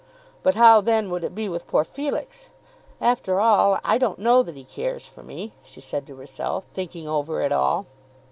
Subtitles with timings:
[0.41, 2.49] But how then would it be with poor Felix?
[2.99, 7.07] "After all I don't know that he cares for me," she said to herself, thinking
[7.07, 7.85] over it all.